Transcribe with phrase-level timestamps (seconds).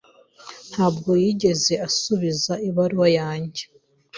[0.71, 3.63] Ntabwo yigeze asubiza ibaruwa yanjye.